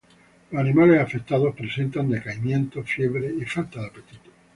[0.49, 4.31] Los animales afectados presentan decaimiento, fiebre y falta de apetito.